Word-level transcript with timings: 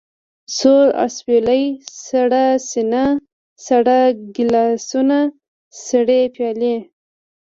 سوړ 0.57 0.85
اسوېلی، 1.05 1.63
سړه 2.05 2.45
سينه، 2.69 3.05
ساړه 3.65 3.99
ګيلاسونه، 4.35 5.19
سړې 5.85 6.21
پيالې. 6.35 6.75